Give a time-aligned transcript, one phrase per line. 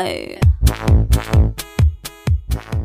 [0.00, 0.40] Bye.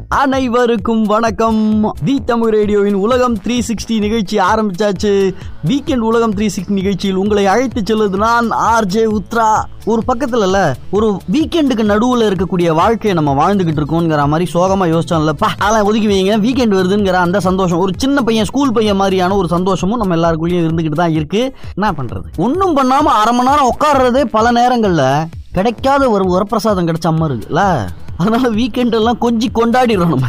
[0.09, 1.93] அனைவருக்கும் வணக்கம்.
[2.05, 5.33] தி தமிழ் ரேடியோவின் உலகம் த்ரீ சிக்ஸ்டி நிகழ்ச்சி ஆரம்பிச்சாச்சு.
[5.67, 9.63] வீக்கெண்ட் உலகம் த்ரீ சிக்ஸ்டி நிகழ்ச்சியில் உங்களை அழைத்து செல்வது நான் ஆர்ஜே உத்ரா.
[9.85, 15.51] ஒரு பக்கத்துல இல்ல ஒரு வீக்கெண்டுக்கு நடுவில் இருக்கக்கூடிய வாழ்க்கையை நம்ம வாழ்ந்துகிட்டு இருக்கோங்கிற மாதிரி சோகமா யோசிச்சோம் பா
[15.57, 19.97] அதெல்லாம் ஒதுக்கி வைங்க வீக்கெண்ட் வருதுங்கிற அந்த சந்தோஷம் ஒரு சின்ன பையன் ஸ்கூல் பையன் மாதிரியான ஒரு சந்தோஷமும்
[19.97, 21.53] நம்ம எல்லாருக்குள்ளேயும் இருந்துகிட்டு தான் இருக்கு.
[21.75, 22.25] என்ன பண்றது?
[22.37, 27.87] ஒன்றும் பண்ணாம அரை மணி நேரம் உட்காடுறதே பல நேரங்கள்ல கிடைக்காத ஒரு வரப்பிரசாதம் கிடைச்ச மாதிரி இருக்குல்ல.
[28.17, 30.27] அதனால வீக்கெண்டெல்லாம் எல்லாம் கொஞ்சி கொண்டாடிடுறோம் நம்ம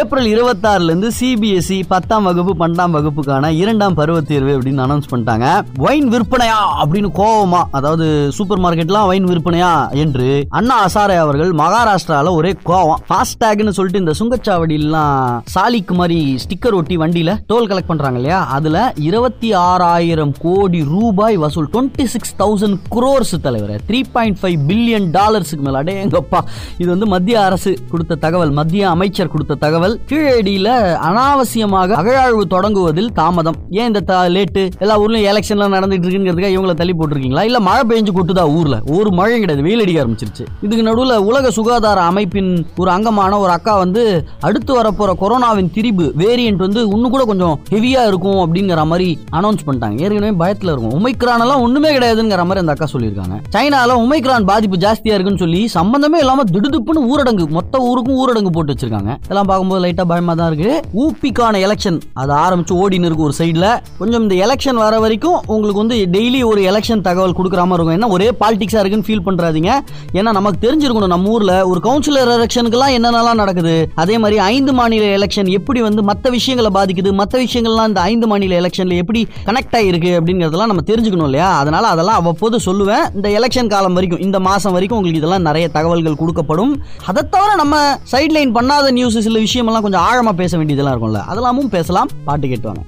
[0.00, 5.46] ஏப்ரல் இருபத்தாறுலேருந்து சிபிஎஸ்இ பத்தாம் வகுப்பு பன்னெண்டாம் வகுப்புக்கான இரண்டாம் பருவ தேர்வு அப்படின்னு அனௌன்ஸ் பண்ணிட்டாங்க.
[5.76, 8.06] வைன் விற்பனையா அப்படின்னு கோவமா அதாவது
[8.36, 9.70] சூப்பர் மார்க்கெட்லாம் வைன் விற்பனையா
[10.04, 13.02] என்று அண்ணா அசாரே அவர்கள் மகாராஷ்டிராவில் ஒரே கோவம்.
[13.08, 18.40] ஃபாஸ்டேக்னு சொல்லிட்டு இந்த சுங்கச்சாவடியெல்லாம் சாலிக்கு மாதிரி ஸ்டிக்கர் ஒட்டி வண்டியில டோல் கலெக்ட் பண்ணுறாங்க இல்லையா?
[18.48, 25.08] அதில் இருபத்தி ஆறாயிரம் கோடி ரூபாய் வசூல் டுவெண்ட்டி சிக்ஸ் தௌசண்ட் குரோர்ஸ் தலைவர் த்ரீ பாயிண்ட் ஃபைவ் பில்லியன்
[25.10, 26.40] டாலர்ஸுக்கு மேலாடே எங்கப்பா
[26.78, 30.00] இது வந்து மத்திய அரசு கொடுத்த தகவல் மத்திய அமைச்சர் கொடுத்த தகவல்.
[30.08, 30.68] கீழடியில
[31.08, 33.56] அனாவசியமாக அகழாழ்வு தொடங்குவதில் தாமதம்.
[33.70, 34.70] ஏன் இந்த லேட்டு?
[34.78, 37.42] எல்லா ஊர்லயும் எலெக்ஷன்லாம் நடந்துட்டு இருக்குங்கிறதுக்காக இவங்களை தள்ளி போட்டிருக்கீங்களா?
[37.42, 38.80] இல்ல மழை பெஞ்சு கொட்டுதா ஊர்ல?
[38.90, 40.44] ஒரு மழை கிடையாது வெயில் அடிக்க ஆரம்பிச்சிருச்சு.
[40.62, 46.56] இதுக்கு நடுவில் உலக சுகாதார அமைப்பின் ஒரு அங்கமான ஒரு அக்கா வந்து அடுத்து வரப்போற கொரோனாவின் திரிபு வேரியன்ட்
[46.56, 50.00] வந்து இன்னும் கூட கொஞ்சம் ஹெவியா இருக்கும் அப்படிங்கிற மாதிரி அனௌன்ஸ் பண்ணிட்டாங்க.
[50.00, 50.94] ஏற்கனவே பயத்துல இருக்கும்.
[50.98, 53.36] உமைக்ரான் எல்லாம் ஒண்ணுமே கிடையாதுங்கிற மாதிரி அந்த அக்கா சொல்லியிருக்காங்க.
[53.52, 59.12] சைனால உமைக்ரான் பாதிப்பு ஜாஸ்தியா இருக்குன்னு சொல்லி சம்பந்தமே இல்லாம திடுதுப்புன்னு ஊரடங்கு மொத்த ஊருக்கும் ஊரடங்கு போட்டு வச்சிருக்காங்க.
[59.24, 60.82] இதெல்லாம் பார்க்கும்போது லைட்டா பயமா தான் இருக்கு.
[61.02, 65.96] ஊபிக்கான எலெக்ஷன் அது ஆரம்பிச்சு ஓடின்னு இருக்கு ஒரு சைடுல கொஞ்சம் இந்த எலெக்ஷன் வர வரைக்கும் உங்களுக்கு வந்து
[66.12, 67.96] டெய்லி ஒரு எலெக்ஷன் தகவல் கொடுக்குற மாதிரி இருக்கும்.
[67.98, 69.72] ஏன்னா ஒரே பாலிடிக்ஸா இருக்குன்னு ஃபீல் பண்றாதீங்க.
[70.12, 71.66] ஏன்னா நமக்கு தெரிஞ்சிருக்கணும் நம்ம ஊர்ல.
[71.66, 73.90] ஒரு கவுன்சிலர் எலெக்ஷனுக்குலாம் என்னென்னலாம் நடக்குது?
[73.94, 77.12] அதே மாதிரி ஐந்து மாநில எலெக்ஷன் எப்படி வந்து மற்ற விஷயங்களை பாதிக்குது?
[77.12, 81.58] மற்ற விஷயங்கள்லாம் இந்த ஐந்து மாநில எலெக்ஷன்ல எப்படி கனெக்ட் ஆகிருக்கு அப்படிங்கிறதெல்லாம் நம்ம தெரிஞ்சுக்கணும் இல்லையா?
[81.58, 83.04] அதனால அதெல்லாம் அவ்வப்போது சொல்லுவேன்.
[83.14, 86.74] இந்த எலெக்ஷன் காலம் வரைக்கும் இந்த மாசம் வரைக்கும் உங்களுக்கு இதெல்லாம் நிறைய தகவல்கள் கொடுக்கப்படும்.
[87.06, 91.20] அதை தவிர நம்ம சைட் லைன் பண்ணாத நியூஸ் சில விஷயமெல்லாம் கொஞ்சம் ஆழமா பேச வேண்டியதெல்லாம் இருக்கும்ல.
[91.32, 92.08] அதெல்லாமும் பேசலாம்.
[92.24, 92.82] பாட்டு கேட்டுவாங்க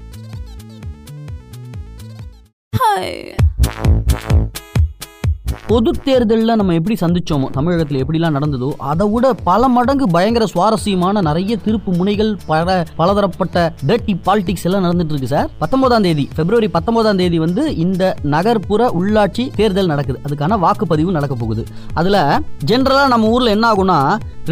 [5.70, 11.56] பொது தேர்தலில் நம்ம எப்படி சந்திச்சோமோ தமிழகத்தில் எப்படிலாம் நடந்ததோ அதை விட பல மடங்கு பயங்கர சுவாரஸ்யமான நிறைய
[11.64, 15.50] திருப்பு முனைகள் பல பலதரப்பட்ட டர்ட்டி பாலிடிக்ஸ் எல்லாம் நடந்துட்டு இருக்கு சார்.
[15.58, 20.20] பத்தொன்பதாம் தேதி பிப்ரவரி பத்தொன்பதாம் தேதி வந்து இந்த நகர்ப்புற உள்ளாட்சி தேர்தல் நடக்குது.
[20.28, 21.64] அதுக்கான வாக்குப்பதிவு நடக்க போகுது.
[21.94, 22.40] அதுல
[22.70, 23.98] ஜென்ரலா நம்ம ஊர்ல என்ன ஆகும்னா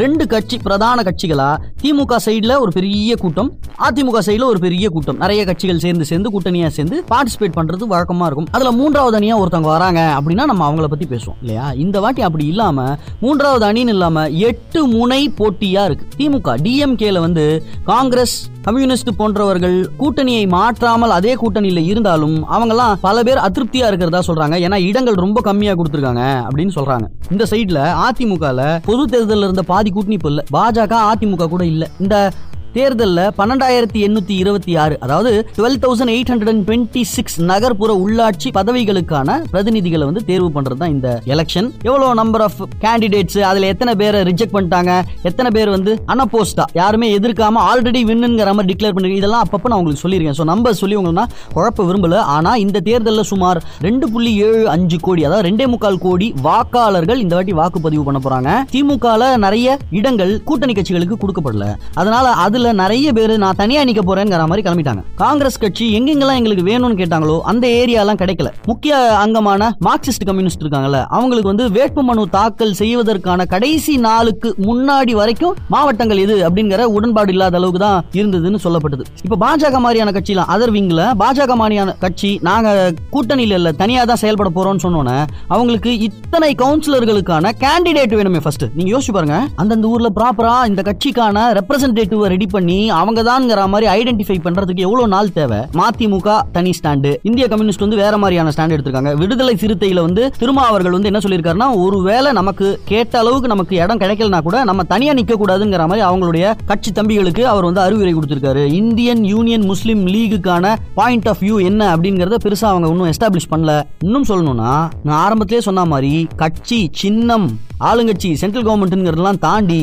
[0.02, 1.48] ரெண்டு கட்சி பிரதான கட்சிகளா
[1.82, 3.50] திமுக சைடுல ஒரு பெரிய கூட்டம்
[3.88, 5.18] அதிமுக சைடுல ஒரு பெரிய கூட்டம்.
[5.24, 8.50] நிறைய கட்சிகள் சேர்ந்து சேர்ந்து கூட்டணியா சேர்ந்து பார்ட்டிசிபேட் பண்றது வழக்கமா இருக்கும்.
[8.50, 11.72] அதுல மூன்றாவது அணியா ஒருத்தவங்க வராங்க அப்படின்னா நம்ம அவங்கள பத்தி பேசுவோம் இல்லையா?
[11.72, 16.06] இந்த வாட்டி அப்படி இல்லாம மூன்றாவது அணின்னு இல்லாம எட்டு முனை போட்டியா இருக்கு.
[16.18, 23.86] திமுக டிஎம்கேல வந்து காங்கிரஸ் கம்யூனிஸ்ட் போன்றவர்கள் கூட்டணியை மாற்றாமல் அதே கூட்டணியில இருந்தாலும் அவங்கெல்லாம் பல பேர் அதிருப்தியா
[23.86, 24.56] இருக்கிறதா சொல்றாங்க.
[24.66, 27.06] ஏன்னா இடங்கள் ரொம்ப கம்மியா கொடுத்துருக்காங்க அப்படின்னு சொல்றாங்க.
[27.30, 30.44] இந்த சைட்ல அதிமுகல பொது தேர்தலில் இருந்த பாதி கூட்டணி இப்ப இல்ல.
[30.52, 31.90] பாஜக அதிமுக கூட இல்ல.
[32.00, 32.32] இந்த
[32.76, 38.48] தேர்தலில் பன்னெண்டாயிரத்தி எண்ணூத்தி இருபத்தி ஆறு அதாவது twelve thousand eight hundred and twenty six நகர்ப்புற உள்ளாட்சி
[38.58, 44.20] பதவிகளுக்கான பிரதிநிதிகளை வந்து தேர்வு பண்றது தான் இந்த எலெக்ஷன் எவ்வளவு நம்பர் ஆஃப் கேண்டிடேட்ஸ் அதுல எத்தனை பேரை
[44.30, 44.92] ரிஜெக்ட் பண்ணிட்டாங்க
[45.30, 50.04] எத்தனை பேர் வந்து அனப்போஸ்டா யாருமே எதிர்க்காம ஆல்ரெடி வின்னுங்கிற மாதிரி டிக்ளேர் பண்ணி இதெல்லாம் அப்பப்போ நான் உங்களுக்கு
[50.04, 50.38] சொல்லியிருக்கேன்.
[50.40, 51.26] ஸோ நம்பர் சொல்லி உங்களுக்குனா
[51.56, 52.18] குழப்ப விரும்பல.
[52.36, 57.34] ஆனா இந்த தேர்தலில் சுமார் ரெண்டு புள்ளி ஏழு அஞ்சு கோடி அதாவது ரெண்டே முக்கால் கோடி வாக்காளர்கள் இந்த
[57.38, 58.50] வாட்டி வாக்குப்பதிவு பண்ண போறாங்க.
[58.74, 61.66] திமுகவில் நிறைய இடங்கள் கூட்டணி கட்சிகளுக்கு கொடுக்கப்படல.
[62.02, 65.02] அதனால அதுல நிறைய பேர் நான் தனியா நிக்க போறேங்கிற மாதிரி கிளம்பிட்டாங்க.
[65.22, 68.50] காங்கிரஸ் கட்சி எங்கெங்கெல்லாம் எங்களுக்கு வேணும்னு கேட்டாங்களோ அந்த ஏரியாலாம் கிடைக்கல.
[68.70, 68.94] முக்கிய
[69.24, 76.36] அங்கமான மார்க்சிஸ்ட் கம்யூனிஸ்ட் இருக்காங்கல்ல அவங்களுக்கு வந்து வேட்புமனு தாக்கல் செய்வதற்கான கடைசி நாளுக்கு முன்னாடி வரைக்கும் மாவட்டங்கள் எது
[76.48, 79.04] அப்படிங்கிற உடன்பாடு இல்லாத அளவுக்கு தான் இருந்ததுன்னு சொல்லப்பட்டது.
[79.26, 82.68] இப்ப பாஜக மாதிரியான கட்சிலாம் அதர் விங்ல பாஜக மாதிரியான கட்சி நாங்க
[83.14, 85.16] கூட்டணியில இல்ல தனியா தான் செயல்பட போறோம்னு சொன்னோன்னே
[85.54, 92.22] அவங்களுக்கு இத்தனை கவுன்சிலர்களுக்கான கேண்டிடேட் வேணுமே ஃபர்ஸ்ட் நீங்க யோசிச்சு பாருங்க அந்தந்த ஊர்ல ப்ராப்பரா இந்த கட்சிக்கான ரெப்ரசன்டேட்டிவ்
[92.34, 95.60] ரெடி பண்ணி அவங்க தான்ங்கிற மாதிரி ஐடென்டிஃபை பண்றதுக்கு எவ்வளவு நாள் தேவை?
[95.80, 99.12] மதிமுக தனி ஸ்டாண்டு இந்திய கம்யூனிஸ்ட் வந்து வேற மாதிரியான ஸ்டாண்ட் எடுத்திருக்காங்க.
[99.22, 104.40] விடுதலை சிறுத்தையில வந்து திருமா அவர்கள் வந்து என்ன சொல்லியிருக்காருன்னா ஒருவேளை நமக்கு கேட்ட அளவுக்கு நமக்கு இடம் கிடைக்கலனா
[104.48, 108.64] கூட நம்ம தனியா நிக்க கூடாதுங்கிற மாதிரி அவங்களுடைய கட்சி தம்பிகளுக்கு அவர் வந்து அறிவுரை கொடுத்திருக்காரு.
[108.80, 113.72] இந்தியன் யூனியன் முஸ்லீம் லீகுக்கான பாயிண்ட் ஆஃப் வியூ என்ன அப்படிங்கறத பெருசா அவங்க இன்னும் எஸ்டாப்ளிஷ் பண்ணல.
[114.06, 114.72] இன்னும் சொல்லணும்னா
[115.08, 117.48] நான் ஆரம்பத்திலே சொன்ன மாதிரி கட்சி சின்னம்
[117.88, 119.82] ஆளுங்கட்சி சென்ட்ரல் கவர்மெண்ட்ங்கிறதெல்லாம் தாண்டி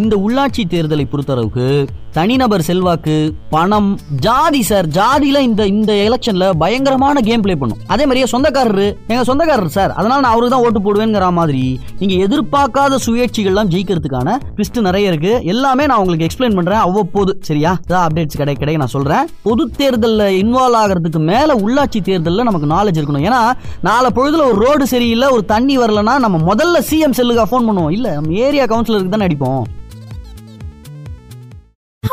[0.00, 1.66] இந்த உள்ளாட்சி தேர்தலை பொறுத்தளவுக்கு
[2.16, 3.14] தனிநபர் செல்வாக்கு
[3.54, 3.88] பணம்
[4.24, 7.80] ஜாதி சார் ஜாதியில இந்த இந்த எலெக்ஷன்ல பயங்கரமான கேம் ப்ளே பண்ணும்.
[7.92, 11.64] அதே மாதிரியே சொந்தக்காரரு எங்க சொந்தக்காரர் சார் அதனால நான் அவருக்கு தான் ஓட்டு போடுவேங்கிற மாதிரி
[12.00, 15.32] நீங்க எதிர்பார்க்காத சுயேட்சிகள்லாம் ஜெயிக்கிறதுக்கான ட்விஸ்ட் நிறைய இருக்கு.
[15.54, 17.34] எல்லாமே நான் உங்களுக்கு எக்ஸ்பிளைன் பண்றேன் அவ்வப்போது.
[17.50, 17.74] சரியா?
[18.04, 19.28] அப்டேட்ஸ் கிடைக்க கிடைக்க நான் சொல்றேன்.
[19.48, 23.28] பொது தேர்தலில் இன்வால்வ் ஆகிறதுக்கு மேல உள்ளாட்சி தேர்தலில் நமக்கு நாலேஜ் இருக்கணும்.
[23.30, 23.44] ஏன்னா
[23.90, 27.94] நாலு பொழுதுல ஒரு ரோடு சரியில்லை ஒரு தண்ணி வரலன்னா நம்ம முதல்ல சிஎம் செல்லுக்கா ஃபோன் பண்ணுவோம்.
[27.98, 29.64] இல்ல நம்ம ஏரியா கவுன்சிலருக்கு தான் அடிப்போம்.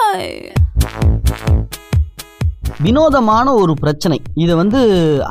[0.01, 1.60] Bye.
[2.85, 4.17] வினோதமான ஒரு பிரச்சனை.
[4.43, 4.79] இதை வந்து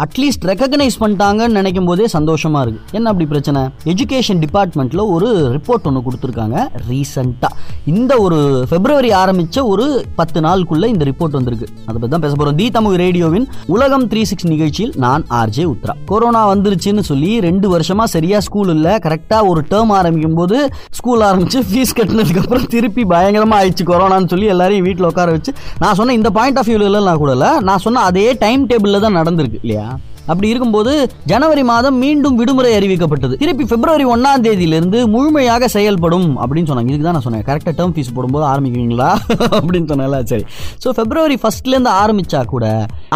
[0.04, 2.80] அட்லீஸ்ட் ரெக்கக்னைஸ் பண்ணிட்டாங்கன்னு நினைக்கும் போதே சந்தோஷமா இருக்கு.
[2.96, 3.60] என்ன அப்படி பிரச்சனை?
[3.92, 6.56] எஜுகேஷன் டிபார்ட்மெண்ட்ல ஒரு ரிப்போர்ட் ஒன்று கொடுத்துருக்காங்க
[6.88, 7.58] ரீசெண்டாக
[7.92, 8.38] இந்த ஒரு
[8.72, 9.86] பிப்ரவரி ஆரம்பிச்ச ஒரு
[10.20, 11.68] பத்து நாளுக்குள்ள இந்த ரிப்போர்ட் வந்திருக்கு.
[11.86, 12.58] அதை பற்றி தான் பேச போறோம்.
[12.60, 18.06] தி தமிழ் ரேடியோவின் உலகம் த்ரீ சிக்ஸ் நிகழ்ச்சியில் நான் ஆர்ஜே உத்ரா கொரோனா வந்துருச்சுன்னு சொல்லி ரெண்டு வருஷமா
[18.14, 18.94] சரியா ஸ்கூல் இல்லை.
[19.08, 20.58] கரெக்டாக ஒரு டேர்ம் ஆரம்பிக்கும் போது
[21.00, 25.54] ஸ்கூல் ஆரம்பிச்சு ஃபீஸ் கட்டினதுக்கு அப்புறம் திருப்பி பயங்கரமா ஆயிடுச்சு கொரோனான்னு சொல்லி எல்லாரையும் வீட்டில் உட்கார வச்சு
[25.84, 29.60] நான் சொன்ன இந்த பாயிண்ட் ஆஃப் வியூல நான் கூட நான் சொன்ன அதே டைம் டேபிள்ல தான் நடந்திருக்கு
[29.62, 29.86] இல்லையா?
[30.30, 30.92] அப்படி இருக்கும்போது
[31.32, 33.34] ஜனவரி மாதம் மீண்டும் விடுமுறை அறிவிக்கப்பட்டது.
[33.42, 36.90] திருப்பி பிப்ரவரி ஒன்னாம் தேதியிலிருந்து முழுமையாக செயல்படும் அப்படின்னு சொன்னாங்க.
[36.92, 37.44] இதுக்கு தான் நான் சொன்னேன்.
[37.48, 39.10] கரெக்டாக டேர்ம் ஃபீஸ் போடும்போது ஆரம்பிக்கிறீங்களா?
[39.58, 40.44] அப்படின்னு சொன்னால சரி.
[40.84, 42.64] ஸோ பிப்ரவரி ஃபர்ஸ்ட்லேருந்து ஆரம்பிச்சா கூட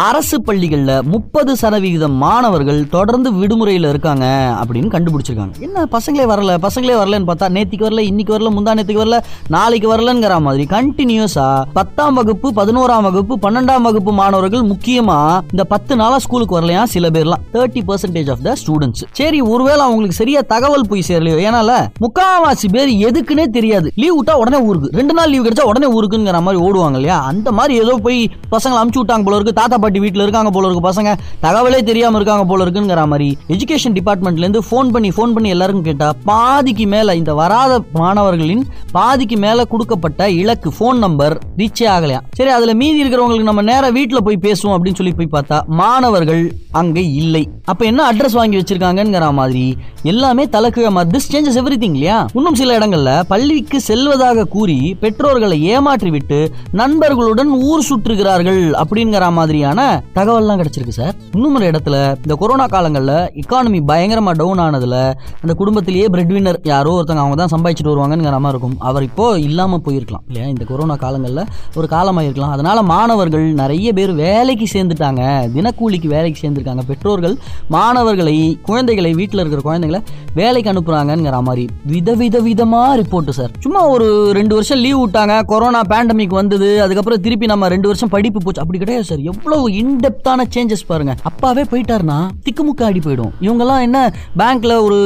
[0.07, 4.25] அரசு பள்ளிகளில் முப்பது சதவிகிதம் மாணவர்கள் தொடர்ந்து விடுமுறையில் இருக்காங்க
[4.61, 5.55] அப்படின்னு கண்டுபிடிச்சிருக்காங்க.
[5.67, 9.19] என்ன பசங்களே வரல பசங்களே வரலன்னு பார்த்தா நேத்திக்கு வரல இன்னைக்கு வரல முந்தா நேத்துக்கு வரல
[9.55, 11.47] நாளைக்கு வரலங்கிற மாதிரி கண்டினியூஸா
[11.77, 15.19] பத்தாம் வகுப்பு பதினோராம் வகுப்பு பன்னெண்டாம் வகுப்பு மாணவர்கள் முக்கியமா
[15.53, 20.17] இந்த பத்து நாளா ஸ்கூலுக்கு வரலையா சில பேர்லாம் thirty percentage of the students சரி ஒருவேளை அவங்களுக்கு
[20.21, 21.37] சரியா தகவல் போய் சேரலையோ?
[21.47, 21.71] ஏன்னால
[22.03, 23.91] முக்காவாசி பேர் எதுக்குன்னே தெரியாது.
[23.95, 24.89] லீவ் விட்டா உடனே ஊருக்கு.
[24.97, 27.17] ரெண்டு நாள் லீவ் கிடைச்சா உடனே ஊருக்குங்கிற மாதிரி ஓடுவாங்க இல்லையா?
[27.31, 28.19] அந்த மாதிரி ஏதோ போய்
[28.51, 29.53] பசங்களை அமுச்சு விட்டாங்க போல இருக்கு.
[29.53, 31.11] தாத்தா பாட்டி வீட்டில் இருக்காங்க போல இருக்கு பசங்க.
[31.41, 36.13] தகவலே தெரியாம இருக்காங்க போல இருக்குங்கிற மாதிரி எஜுகேஷன் டிபார்ட்மெண்ட்ல இருந்து ஃபோன் பண்ணி ஃபோன் பண்ணி எல்லாருக்கும் கேட்டா
[36.25, 42.19] பாதிக்கு மேல இந்த வராத மாணவர்களின் பாதிக்கு மேல கொடுக்கப்பட்ட இலக்கு ஃபோன் நம்பர் ரீச்சே ஆகலையா?
[42.37, 46.41] சரி அதுல மீதி இருக்கிறவங்களுக்கு நம்ம நேரம் வீட்டில் போய் பேசுவோம் அப்படின்னு சொல்லி போய் பார்த்தா மாணவர்கள்
[46.85, 47.43] அங்கே இல்லை.
[47.71, 49.65] அப்போ என்ன அட்ரஸ் வாங்கி வச்சிருக்காங்கிற மாதிரி
[50.11, 52.17] எல்லாமே தலைக்கீழ திஸ் சேஞ்சஸ் எவ்ரி இல்லையா?
[52.37, 56.39] இன்னும் சில இடங்கள்ல பள்ளிக்கு செல்வதாக கூறி பெற்றோர்களை ஏமாற்றி விட்டு
[56.79, 59.79] நண்பர்களுடன் ஊர் சுற்றுகிறார்கள் அப்படிங்கிற மாதிரியான
[60.17, 61.15] தகவல்லாம் கிடைச்சிருக்கு சார்.
[61.35, 64.97] இன்னும் ஒரு இடத்துல இந்த கொரோனா காலங்களில் எக்கானமி பயங்கரமா டவுன் ஆனதுல
[65.41, 68.77] அந்த குடும்பத்திலேயே பிரெட் வின்னர் யாரோ ஒருத்தங்க அவங்க தான் சம்பாதிச்சுட்டு வருவாங்கிற மாதிரி இருக்கும்.
[68.89, 70.47] அவர் இப்போ இல்லாம போயிருக்கலாம் இல்லையா?
[70.53, 71.43] இந்த கொரோனா காலங்களில்
[71.75, 75.21] ஒரு காலமாக இருக்கலாம் அதனால மாணவர்கள் நிறைய பேர் வேலைக்கு சேர்ந்துட்டாங்க.
[75.55, 76.74] தினக்கூலிக்கு வேலைக்கு சேர்ந்துருக்காங்க.
[76.83, 77.37] பெற்றோர்கள்
[77.67, 84.53] மாணவர்களை குழந்தைகளை வீட்டில் இருக்கிற குழந்தைகளை வேலைக்கு அனுப்புகிறாங்கிற மாதிரி விதவித விதமா ரிப்போர்ட் சார் சும்மா ஒரு ரெண்டு
[84.53, 88.61] வருஷம் லீவ் விட்டாங்க கொரோனா பேண்டமிக் வந்தது அதுக்கப்புறம் திருப்பி நம்ம ரெண்டு வருஷம் படிப்பு போச்சு.
[88.61, 91.15] அப்படி கிடையாது சார் எவ்வளவு இன்டெப்தான சேஞ்சஸ் பாருங்க.
[91.23, 93.31] அப்பாவே போயிட்டாருன்னா திக்குமுக்க ஆடி போயிடும்.
[93.41, 94.97] இவங்கெல்லாம் என்ன பேங்க்ல ஒரு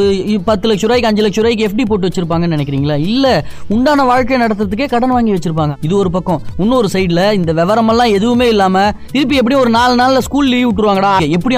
[0.45, 2.97] பத்து லட்ச ரூபாய்க்கு அஞ்சு லட்ச ரூபாய்க்கு எஃப்டி போட்டு வச்சிருப்பாங்கன்னு நினைக்கிறீங்களா?
[2.99, 5.75] இல்ல உண்டான வாழ்க்கை நடத்துறதுக்கே கடன் வாங்கி வச்சிருப்பாங்க.
[5.81, 6.41] இது ஒரு பக்கம்.
[6.57, 11.13] இன்னொரு சைடுல இந்த விவரமெல்லாம் எதுவுமே இல்லாம திருப்பி எப்படி ஒரு நாலு நாள்ல ஸ்கூல் லீவ் விட்டுருவாங்கடா.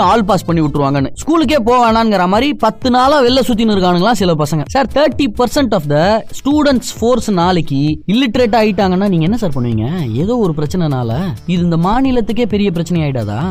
[0.09, 1.11] ஆல் பாஸ் பண்ணி விட்டுருவாங்கன்னு.
[1.21, 4.63] ஸ்கூலுக்கே போவானாங்கிற மாதிரி பத்து நாளா வெளில சுத்தின்னு இருக்கானுங்களா சில பசங்க.
[4.75, 5.97] Sir thirty percent of the
[6.39, 7.81] students force நாளைக்கு
[8.13, 9.87] இல்லிட்ரேட் ஆயிட்டாங்கன்னா நீங்க என்ன சார் பண்ணுவீங்க?
[10.23, 11.11] ஏதோ ஒரு பிரச்சனைனால.
[11.53, 13.41] இது இந்த மாநிலத்துக்கே பெரிய பிரச்சனை ஆயிடாதா?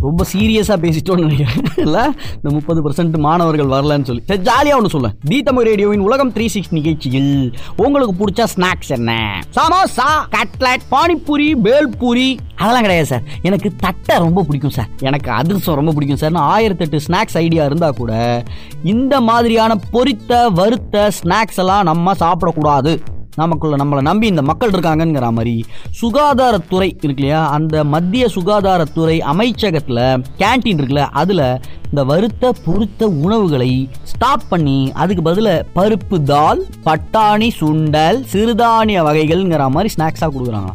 [0.00, 1.62] ரொம்ப சீரியஸாக பேசிட்டோம்னு நினைக்கிறேன்.
[1.76, 2.04] இல்லை?
[2.34, 4.22] இந்த முப்பது பர்சன்ட் மாணவர்கள் வரலன்னு சொல்லி.
[4.26, 5.08] சரி ஜாலியாக ஒன்று சொல்ல.
[5.30, 7.32] தி தமிழ் ரேடியோவின் உலகம் த்ரீ சிக்ஸ் நிகழ்ச்சியில்
[7.76, 9.40] உங்களுக்கு பிடிச்ச ஸ்நாக்ஸ் என்ன?
[9.56, 12.28] சமோசா கட்லட் பானிபூரி பேல்பூரி.
[12.56, 17.36] அதெல்லாம் கிடையாது சார் எனக்கு தட்டை ரொம்ப பிடிக்கும் சார் எனக்கு அதிர்சம் ரொம்ப பிடிக்கும் சார் ஆயிரத்தெட்டு ஸ்நாக்ஸ்
[17.44, 18.12] ஐடியா இருந்தால் கூட
[18.82, 22.94] இந்த மாதிரியான பொரித்த வறுத்த ஸ்நாக்ஸ் எல்லாம் நம்ம சாப்பிடக்கூடாது.
[23.36, 25.64] நமக்குள்ள நம்மளை நம்பி இந்த மக்கள் இருக்காங்கங்கிற மாதிரி
[26.02, 27.48] சுகாதாரத்துறை இருக்கு இல்லையா?
[27.50, 30.02] அந்த மத்திய சுகாதாரத்துறை அமைச்சகத்தில்
[30.38, 31.44] கேண்டீன் இருக்குல்ல அதில்
[31.90, 33.70] இந்த வறுத்த பொருத்த உணவுகளை
[34.02, 40.72] ஸ்டாப் பண்ணி அதுக்கு பதிலாக பருப்பு தால் பட்டாணி சுண்டல் சிறுதானிய வகைகள்ங்கிற மாதிரி ஸ்நாக்ஸாக கொடுக்குறாங்க.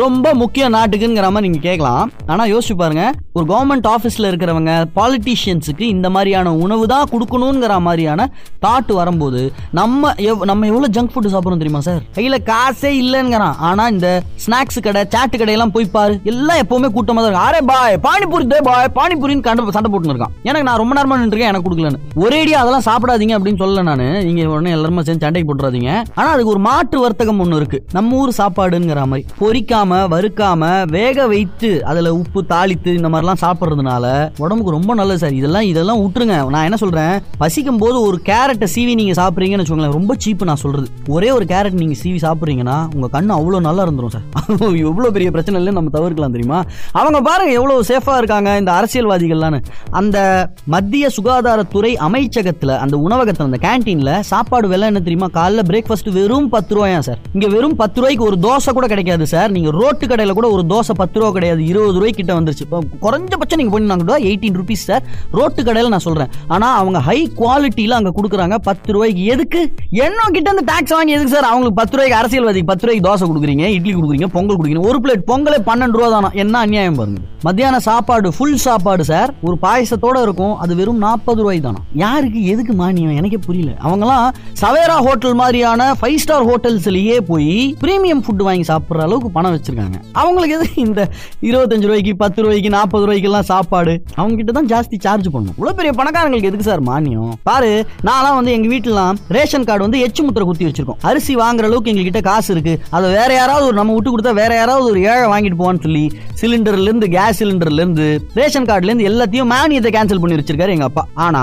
[0.00, 2.10] ரொம்ப முக்கிய நாட்டுக்குங்கிற மாதிரி நீங்கள் கேட்கலாம்.
[2.32, 3.04] ஆனால் யோசிச்சு பாருங்க.
[3.36, 8.26] ஒரு கவர்மெண்ட் ஆஃபீஸில் இருக்கிறவங்க பாலிட்டிஷியன்ஸுக்கு இந்த மாதிரியான உணவு தான் கொடுக்கணுங்கிற மாதிரியான
[8.64, 9.42] தாட் வரும்போது
[9.78, 13.56] நம்ம எவ் நம்ம எவ்வளோ ஜங்க் ஃபுட் சாப்பிட்றோம் தெரியுமா சார் கையில் காசே இல்லைங்கிறான்.
[13.68, 14.08] ஆனால் இந்த
[14.44, 16.16] ஸ்நாக்ஸ் கடை சாட்டு கடையெல்லாம் போய் பாரு.
[16.32, 17.48] எல்லாம் எப்பவுமே கூட்டமாக தான் இருக்கும்.
[17.48, 20.34] அரே பாய் பானிபூரி தே பாய் பானிபூரின்னு கண்டு சண்டை போட்டுன்னு இருக்கான்.
[20.48, 22.02] எனக்கு நான் ரொம்ப நேரமா நின்றுருக்கேன் எனக்கு கொடுக்கலன்னு.
[22.24, 24.04] ஒரேடியா அதெல்லாம் சாப்பிடாதீங்க அப்படின்னு சொல்லல நான்.
[24.28, 25.90] நீங்க உடனே எல்லாருமே சேர்ந்து சண்டைக்கு போட்டுறாதீங்க.
[26.18, 27.80] ஆனா அதுக்கு ஒரு மாற்று வர்த்தகம் ஒன்று இருக்கு.
[27.98, 29.26] நம்ம ஊர் சாப்பாடுங்கிற மாதிரி.
[29.42, 34.04] பொரிக்காம பொரிக்காம வறுக்காம வேக வைத்து அதில் உப்பு தாளித்து இந்த மாதிரிலாம் சாப்பிட்றதுனால
[34.42, 35.36] உடம்புக்கு ரொம்ப நல்லது சார்.
[35.38, 36.36] இதெல்லாம் இதெல்லாம் விட்டுருங்க.
[36.54, 40.88] நான் என்ன சொல்கிறேன் பசிக்கும் போது ஒரு கேரட்டை சீவி நீங்கள் சாப்பிட்றீங்கன்னு வச்சுக்கோங்களேன் ரொம்ப சீப்பு நான் சொல்கிறது
[41.16, 44.26] ஒரே ஒரு கேரட் நீங்கள் சீவி சாப்பிட்றீங்கன்னா உங்கள் கண்ணு அவ்வளோ நல்லா இருந்துரும் சார்.
[44.90, 46.60] எவ்வளோ பெரிய பிரச்சனை இல்லை நம்ம தவிர்க்கலாம் தெரியுமா?
[47.00, 49.60] அவங்க பாருங்க எவ்வளோ சேஃபாக இருக்காங்க இந்த அரசியல்வாதிகள்லான்னு.
[50.00, 50.18] அந்த
[50.76, 55.30] மத்திய சுகாதாரத்துறை அமைச்சகத்தில் அந்த உணவகத்தில் அந்த கேன்டீனில் சாப்பாடு விலை என்ன தெரியுமா?
[55.40, 57.20] காலைல பிரேக்ஃபாஸ்ட் வெறும் பத்து ரூபாயா சார்?
[57.36, 59.50] இங்கே வெறும் பத்து ரூபாய்க்கு ஒரு தோசை கூட கிடைக்காது சார்.
[59.56, 62.64] நீங்கள் ரோட்டு கடையில் கூட ஒரு தோசை பத்து ரூபா கிடையாது இருபது ரூபாய் கிட்ட வந்துருச்சு.
[62.66, 65.04] இப்போ குறைஞ்சபட்சம் நீங்கள் போனீங்கன்னா கூட எயிட்டீன் ருபீஸ் சார்
[65.38, 69.24] ரோட்டு கடையில் நான் சொல்கிறேன் ஆனால் அவங்க ஹை குவாலிட்டியில் அங்கே கொடுக்குறாங்க பத்து ரூபாய்க்கு.
[69.34, 69.60] எதுக்கு?
[70.06, 73.66] என்ன கிட்ட இருந்து டேக்ஸ் வாங்கி எதுக்கு சார் அவங்களுக்கு பத்து ரூபாய்க்கு அரசியல்வாதிக்கு பத்து ரூபாய்க்கு தோசை கொடுக்குறீங்க
[73.76, 74.88] இட்லி கொடுக்குறீங்க பொங்கல் கொடுக்குறீங்க.
[74.92, 76.30] ஒரு பிளேட் பொங்கலே பன்னெண்டு ரூபா தானா?
[76.44, 77.20] என்ன அநியாயம் பாருங்க.
[77.46, 81.80] மத்தியான சாப்பாடு ஃபுல் சாப்பாடு சார் ஒரு பாயசத்தோட இருக்கும் அது வெறும் நாற்பது ரூபாய் தானா?
[82.02, 83.16] யாருக்கு எதுக்கு மானியம்?
[83.20, 83.72] எனக்கே புரியல.
[83.86, 84.28] அவங்களாம்
[84.62, 89.98] சவேரா ஹோட்டல் மாதிரியான ஃபைவ் ஸ்டார் ஹோட்டல்ஸ்லயே போய் பிரீமியம் ஃபுட் வாங்கி சாப்பிட்ற அளவுக்கு பணம் வச்சிருக்காங்க.
[90.20, 91.00] அவங்களுக்கு எது இந்த
[91.48, 93.94] இருபத்தஞ்சு ரூபாய்க்கு பத்து ரூபாய்க்கு நாற்பது ரூபாய்க்கு எல்லாம் சாப்பாடு?
[94.20, 97.32] அவங்க கிட்ட தான் ஜாஸ்தி சார்ஜ் பண்ணணும் இவ்வளவு பெரிய பணக்காரங்களுக்கு எதுக்கு சார் மானியம்?
[97.48, 97.72] பாரு
[98.08, 101.00] நான்லாம் வந்து எங்க வீட்டுலாம் ரேஷன் கார்டு வந்து எச்சு முத்திரை குத்தி வச்சிருக்கோம்.
[101.10, 102.74] அரிசி வாங்குற அளவுக்கு எங்ககிட்ட காசு இருக்கு.
[102.96, 106.04] அதை வேற யாராவது ஒரு நம்ம விட்டு கொடுத்தா வேற யாராவது ஒரு ஏழை வாங்கிட்டு போவான்னு சொல்லி
[106.40, 108.08] சிலிண்டர்ல இருந்து கேஸ் சிலிண்டர்ல இருந்து
[108.40, 111.04] ரேஷன் கார்டுல இருந்து எல்லாத்தையும் மானியத்தை கேன்சல் பண்ணி வச்சிருக்காரு எங்க அப்பா.
[111.26, 111.42] ஆனா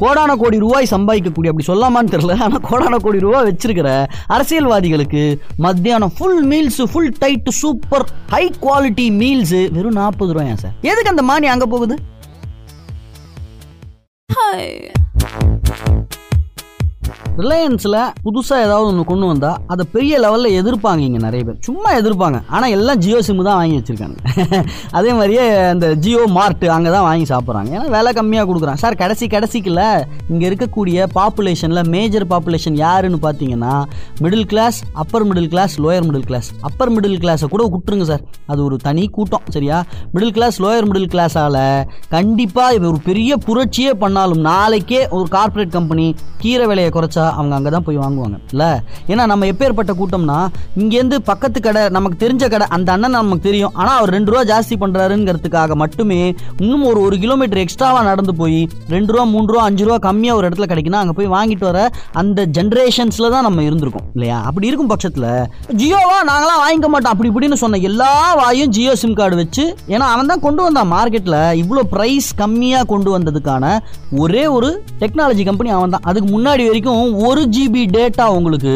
[0.00, 3.88] கோடான கோடி ரூபாய் சம்பாதிக்கக்கூடிய அப்படி சொல்லாமான்னு தெரியல ஆனால் கோடான கோடி ரூபாய் வச்சிருக்கிற
[4.34, 5.22] அரசியல்வாதிகளுக்கு
[5.60, 11.24] மத்தியானம் full meals full tight super high quality meals வெறும் நாற்பது ரூபாயா சார் எதுக்கு அந்த
[11.24, 11.96] மானியம் அங்கே போகுது?
[17.42, 21.58] ரிலையன்ஸில் புதுசாக ஏதாவது ஒன்று கொண்டு வந்தால் அதை பெரிய லெவலில் எதிர்ப்பாங்க இங்கே நிறைய பேர்.
[21.68, 22.38] சும்மா எதிர்ப்பாங்க.
[22.48, 24.16] ஆனால் எல்லாம் ஜியோ சிம்மு தான் வாங்கி வச்சுருக்காங்க.
[24.98, 27.70] அதே மாதிரியே அந்த ஜியோ மார்ட் அங்கே தான் வாங்கி சாப்பிட்றாங்க.
[27.76, 28.82] ஏன்னா விலை கம்மியாக கொடுக்குறாங்க.
[28.84, 29.82] சார் கடைசி கடைசிக்கில்
[30.32, 33.74] இங்கே இருக்கக்கூடிய பாப்புலேஷனில் மேஜர் பாப்புலேஷன் யாருன்னு பார்த்தீங்கன்னா
[34.24, 38.24] middle class upper middle class lower middle class upper middle கிளாஸை கூட விட்டுருங்க சார்.
[38.46, 39.78] அது ஒரு தனி கூட்டம் சரியா?
[40.14, 41.58] மிடில் கிளாஸ் லோயர் மிடில் கிளாஸால்
[42.08, 46.06] கண்டிப்பாக ஒரு பெரிய புரட்சியே பண்ணாலும் நாளைக்கே ஒரு கார்ப்பரேட் கம்பெனி
[46.42, 48.36] கீரை விலையை குறைச்சா அவங்க அங்கே தான் போய் வாங்குவாங்க.
[48.54, 48.70] இல்லை?
[49.12, 50.38] ஏன்னா நம்ம எப்பேற்பட்ட கூட்டம்னா
[50.82, 53.74] இங்கேருந்து பக்கத்து கடை நமக்கு தெரிஞ்ச கடை அந்த அண்ணன் நமக்கு தெரியும்.
[53.80, 56.20] ஆனால் அவர் ரெண்டு ரூபா ஜாஸ்தி பண்ணுறாருங்கிறதுக்காக மட்டுமே
[56.62, 58.60] இன்னும் ஒரு ஒரு கிலோமீட்டர் எக்ஸ்ட்ராவாக நடந்து போய்
[58.94, 61.80] ரெண்டு ரூபா மூணு ரூபா அஞ்சு ரூபா கம்மியாக ஒரு இடத்துல கிடைக்குன்னா அங்கே போய் வாங்கிட்டு வர
[62.22, 64.06] அந்த ஜென்ரேஷன்ஸில் தான் நம்ம இருந்திருக்கோம்.
[64.16, 64.38] இல்லையா?
[64.48, 65.28] அப்படி இருக்கும் பட்சத்தில்
[65.80, 67.12] ஜியோவா நாங்களாம் வாங்கிக்க மாட்டோம்.
[67.14, 68.10] அப்படி இப்படின்னு சொன்ன எல்லா
[68.40, 73.10] வாயும் ஜியோ சிம் கார்டு வச்சு ஏன்னா அவன் தான் கொண்டு வந்தான் மார்க்கெட்டில் இவ்வளோ ப்ரைஸ் கம்மியாக கொண்டு
[73.16, 73.64] வந்ததுக்கான
[74.22, 74.70] ஒரே ஒரு
[75.02, 76.06] டெக்னாலஜி கம்பெனி அவன் தான்.
[76.10, 78.72] அதுக்கு முன்னாடி வரைக்கும் ஒரு ஜிபி டேட்டா உங்களுக்கு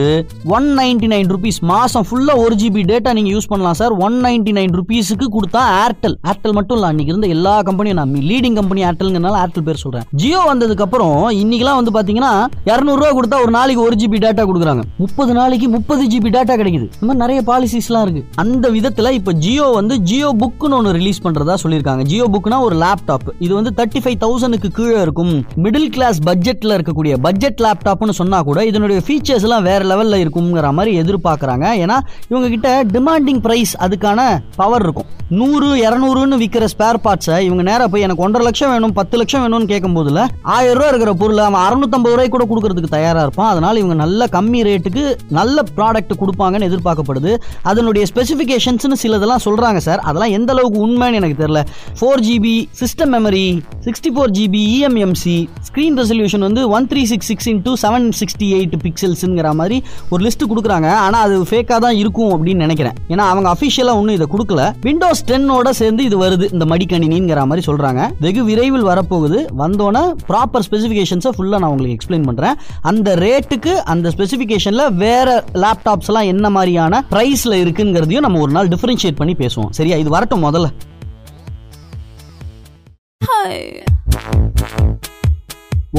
[0.55, 4.53] ஒன் நைன்டி நைன் ருபீஸ் மாசம் ஃபுல்லா ஒரு ஜிபி டேட்டா நீங்க யூஸ் பண்ணலாம் சார் ஒன் நைன்டி
[4.57, 9.43] நைன் ருபீஸுக்கு கொடுத்தா ஏர்டெல் ஏர்டெல் மட்டும் இல்ல அன்னைக்கு இருந்த எல்லா கம்பெனியும் நான் லீடிங் கம்பெனி ஏர்டெல்ங்கிறனால
[9.43, 10.07] ஏர்டெல் பேர் சொல்றேன்.
[10.23, 12.33] ஜியோ வந்ததுக்கு அப்புறம் இன்னைக்கெல்லாம் வந்து பாத்தீங்கன்னா
[12.73, 14.85] இரநூறுவா கொடுத்தா ஒரு நாளைக்கு ஒரு ஜிபி டேட்டா கொடுக்குறாங்க.
[15.05, 16.89] முப்பது நாளைக்கு முப்பது ஜிபி டேட்டா கிடைக்குது.
[16.97, 18.25] இந்த மாதிரி நிறைய பாலிசிஸ்லாம் இருக்கு.
[18.45, 22.05] அந்த விதத்துல இப்ப ஜியோ வந்து ஜியோ புக்னு ஒன்று ரிலீஸ் பண்றதா சொல்லியிருக்காங்க.
[22.13, 25.35] ஜியோ புக்னா ஒரு லேப்டாப் இது வந்து தேர்ட்டி ஃபைவ் தௌசண்ட்க்கு கீழே இருக்கும்.
[25.67, 30.93] மிடில் கிளாஸ் பட்ஜெட்ல இருக்கக்கூடிய பட்ஜெட் லேப்டாப்னு சொன்னால் கூட இதனுடைய ஃபீச்சர்ஸ்லாம் வேறு வேற லெவல்ல இருக்குங்கிற மாதிரி
[31.03, 31.67] எதிர்பார்க்குறாங்க.
[31.85, 31.97] ஏன்னா
[32.31, 34.21] இவங்க கிட்ட டிமாண்டிங் ப்ரைஸ் அதுக்கான
[34.61, 35.09] பவர் இருக்கும்.
[35.39, 39.69] நூறு இரநூறுன்னு விற்கிற ஸ்பேர் பார்ட்ஸை இவங்க நேராக போய் எனக்கு ஒன்றரை லட்சம் வேணும் பத்து லட்சம் வேணும்னு
[39.73, 40.21] கேட்கும்போதுல
[40.57, 43.51] ஆயிரம் ரூபா இருக்கிற பொருளை அவன் அறுநூத்தம்பது ரூபாய் கூட கொடுக்கறதுக்கு தயாராக இருப்பான்.
[43.53, 45.05] அதனால் இவங்க நல்ல கம்மி ரேட்டுக்கு
[45.39, 47.33] நல்ல ப்ராடக்ட் கொடுப்பாங்கன்னு எதிர்பார்க்கப்படுது.
[47.73, 51.63] அதனுடைய ஸ்பெசிஃபிகேஷன்ஸ்னு சிலதெல்லாம் சொல்கிறாங்க சார் அதெல்லாம் எந்த அளவுக்கு உண்மைன்னு எனக்கு தெரியல.
[52.01, 53.47] Four GB system memory
[53.89, 55.39] sixty four GB eMMC
[55.71, 59.79] screen resolution வந்து one three six six into seven sixty eight பிக்சல்ஸுங்கிற மாதிரி
[60.13, 60.89] ஒரு லிஸ்ட் கொடுக்குறாங்க.
[61.05, 62.97] ஆனால் அது ஃபேக்காக தான் இருக்கும் அப்படின்னு நினைக்கிறேன்.
[63.13, 64.63] ஏன்னா அவங்க அஃபிஷியலாக ஒன்றும் இதை கொடுக்கல.
[64.87, 69.41] விண்டோஸ் டென்னோட சேர்ந்து இது வருது இந்த மடிக்கணினிங்கிற மாதிரி சொல்கிறாங்க வெகு விரைவில் வரப்போகுது.
[69.63, 72.59] வந்தோன்னே ப்ராப்பர் ஸ்பெசிஃபிகேஷன்ஸை ஃபுல்லாக நான் உங்களுக்கு எக்ஸ்பிளைன் பண்ணுறேன்
[72.93, 75.29] அந்த ரேட்டுக்கு அந்த ஸ்பெசிஃபிகேஷனில் வேற
[75.65, 79.73] லேப்டாப்ஸ் எல்லாம் என்ன மாதிரியான ப்ரைஸில் இருக்குங்கிறதையும் நம்ம ஒரு நாள் டிஃப்ரென்ஷியேட் பண்ணி பேசுவோம்.
[79.81, 79.99] சரியா?
[80.05, 80.71] இது வரட்டும் முதல்ல.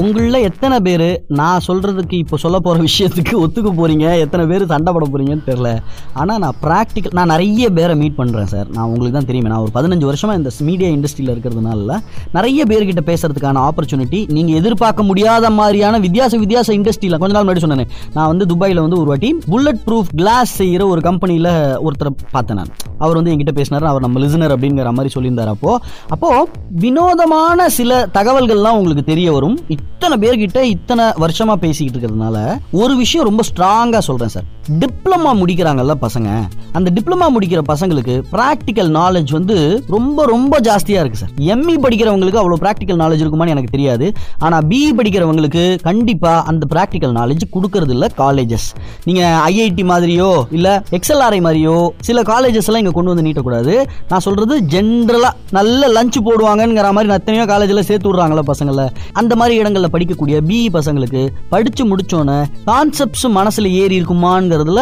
[0.01, 1.03] உங்களில் எத்தனை பேர்
[1.39, 5.69] நான் சொல்கிறதுக்கு இப்போ சொல்ல போகிற விஷயத்துக்கு ஒத்துக்க போகிறீங்க எத்தனை பேர் சண்டை பட போகிறீங்கன்னு தெரில
[6.21, 8.67] ஆனால் நான் ப்ராக்டிக்கல் நான் நிறைய பேரை மீட் பண்ணுறேன் சார்.
[8.75, 9.49] நான் உங்களுக்கு தான் தெரியுமே.
[9.53, 11.99] நான் ஒரு பதினஞ்சு வருஷமாக இந்த மீடியா இண்டஸ்ட்ரியில் இருக்கிறதுனால
[12.37, 17.93] நிறைய பேர்கிட்ட பேசுகிறதுக்கான ஆப்பர்ச்சுனிட்டி நீங்கள் எதிர்பார்க்க முடியாத மாதிரியான வித்தியாச வித்தியாச இண்டஸ்ட்ரியில் கொஞ்ச நாள் முன்னாடி சொன்னேன்.
[18.17, 21.51] நான் வந்து துபாயில் வந்து ஒரு வாட்டி புல்லட் ப்ரூஃப் கிளாஸ் செய்கிற ஒரு கம்பெனியில்
[21.85, 22.73] ஒருத்தரை பார்த்தேன் நான்.
[22.97, 23.89] அவர் வந்து என்கிட்ட பேசினார்.
[23.93, 25.79] அவர் நம்ம லிசனர் அப்படிங்கிற மாதிரி சொல்லியிருந்தார் அப்போ.
[26.09, 26.45] அப்போது
[26.85, 29.57] வினோதமான சில தகவல்கள்லாம் உங்களுக்கு தெரிய வரும்.
[29.93, 34.43] இத்தனை பேர்கிட்ட இத்தனை வருஷமா பேசிக்கிட்டு இருக்கிறதுனால ஒரு விஷயம் ரொம்ப ஸ்ட்ராங்கா சொல்றேன் சார்.
[34.79, 36.29] டிப்ளமா முடிக்கிறாங்கல்ல பசங்க.
[36.71, 41.29] அந்த டிப்ளமா முடிக்கிற பசங்களுக்கு பிராக்டிக்கல் நாலேஜ் வந்து ரொம்ப ரொம்ப ஜாஸ்தியா இருக்கு சார்.
[41.37, 44.13] எம்இ படிக்கிறவங்களுக்கு அவ்வளவு பிராக்டிக்கல் நாலேஜ் இருக்குமான்னு எனக்கு தெரியாது.
[44.37, 48.67] ஆனா பிஇ படிக்கிறவங்களுக்கு கண்டிப்பா அந்த பிராக்டிக்கல் நாலேஜ் கொடுக்கறது இல்ல காலேஜஸ்
[49.03, 53.85] நீங்க ஐஐடி மாதிரியோ இல்ல எக்ஸ்எல்ஆர்ஐ மாதிரியோ சில காலேஜஸ் எல்லாம் இங்க கொண்டு வந்து நீட்டக்கூடாது.
[54.09, 58.89] நான் சொல்றது ஜென்ரலா நல்ல லஞ்ச் போடுவாங்கிற மாதிரி எத்தனையோ காலேஜ்ல சேர்த்து விடுறாங்களா பசங்கள.
[59.13, 61.21] அந்த மாதிரி இடங்கள் இடங்கள்ல படிக்கக்கூடிய பிஇ பசங்களுக்கு
[61.53, 62.37] படிச்சு முடித்தோன்னே
[62.69, 64.81] கான்செப்ட்ஸும் மனசுல ஏறி இருக்குமாங்கிறதுல